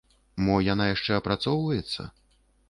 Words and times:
Мо 0.45 0.55
яна 0.67 0.87
яшчэ 0.95 1.13
апрацоўваецца? 1.19 2.09